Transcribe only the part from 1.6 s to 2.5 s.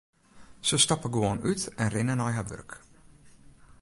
en rinne nei har